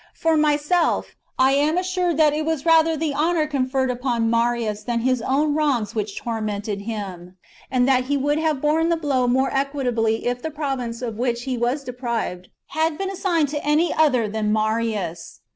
For 0.15 0.35
myself, 0.35 1.13
I 1.37 1.51
am 1.51 1.77
assured 1.77 2.17
that 2.17 2.33
it 2.33 2.43
was 2.43 2.65
rather 2.65 2.97
the 2.97 3.13
honour 3.13 3.45
conferred 3.45 3.91
upon 3.91 4.31
Marius 4.31 4.81
than 4.81 5.01
his 5.01 5.21
own 5.21 5.53
wrongs 5.53 5.93
which 5.93 6.17
tormented 6.17 6.81
him, 6.81 7.37
and 7.69 7.87
that 7.87 8.05
he 8.05 8.17
would 8.17 8.39
have 8.39 8.61
borne 8.61 8.89
the 8.89 8.97
blow 8.97 9.27
more 9.27 9.51
equably 9.53 10.25
if 10.25 10.41
the 10.41 10.49
province 10.49 11.03
of 11.03 11.19
which 11.19 11.43
he 11.43 11.55
was 11.55 11.83
deprived 11.83 12.49
had 12.69 12.97
been 12.97 13.11
assigned 13.11 13.49
to 13.49 13.63
any 13.63 13.93
other 13.93 14.27
than 14.27 14.51
Marius. 14.51 15.41